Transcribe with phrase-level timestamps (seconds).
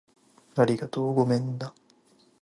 [0.55, 1.13] ありがとう。
[1.13, 1.71] ごめんな